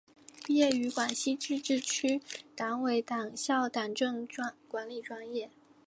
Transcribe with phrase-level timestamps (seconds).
[0.43, 2.23] 毕业于广西自治区
[2.55, 4.27] 党委党校党政
[4.67, 5.51] 管理专业。